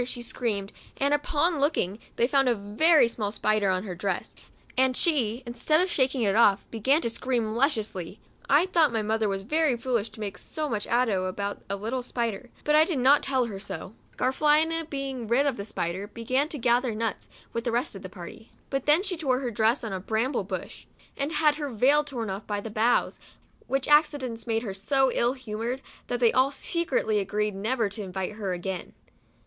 [0.01, 4.33] "she screamed, and upon looking, they found a very small spider on her dress,
[4.75, 8.19] and she, instead of shaking it off, began to scream lustily.
[8.49, 12.01] I thought my mother was very foolish to make so much ado about a little
[12.01, 13.93] spider, but I did not tell her so.
[14.17, 14.49] COUNTRY DOLL.
[14.59, 17.93] 71 Garafelina being rid of the spider, began to gather the nuts, with the rest
[17.93, 18.51] of the party.
[18.71, 22.31] But then she tore her dress on a bramble bush, and had her veil torn
[22.31, 23.19] off by the boughs,
[23.67, 28.31] which accidents made her so ill humored, that they all secretly agreed never to invite
[28.33, 28.93] her again.